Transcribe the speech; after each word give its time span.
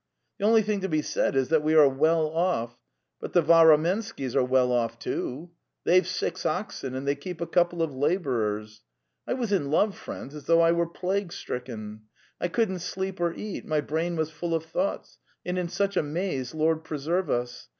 The 0.39 0.45
only 0.45 0.63
thing 0.63 0.81
to 0.81 0.89
be 0.89 1.03
said 1.03 1.35
is 1.35 1.49
that 1.49 1.61
we 1.61 1.75
are 1.75 1.87
well 1.87 2.27
off, 2.29 2.75
but 3.19 3.33
then 3.33 3.45
the 3.45 3.53
Vahramenkys 3.53 4.35
are 4.35 4.43
well 4.43 4.71
off, 4.71 4.97
too. 4.97 5.51
'They've 5.83 6.07
six 6.07 6.43
oxen, 6.43 6.95
and 6.95 7.07
they 7.07 7.13
keep 7.13 7.39
a 7.39 7.45
couple 7.45 7.83
of 7.83 7.93
labourers. 7.93 8.81
I 9.27 9.33
was 9.35 9.51
in 9.51 9.69
love, 9.69 9.95
friends, 9.95 10.33
as 10.33 10.45
though 10.45 10.61
I 10.61 10.71
were 10.71 10.89
plague 10.89 11.31
stricken. 11.31 12.01
I 12.39 12.47
couldn't 12.47 12.79
sleep 12.79 13.19
or 13.19 13.31
eat; 13.35 13.67
my 13.67 13.79
brain 13.79 14.15
was 14.15 14.31
full 14.31 14.55
of 14.55 14.65
thoughts, 14.65 15.19
and 15.45 15.59
in 15.59 15.69
such 15.69 15.95
a 15.95 16.01
maze, 16.01 16.55
Lord 16.55 16.83
preserve 16.83 17.29
us! 17.29 17.69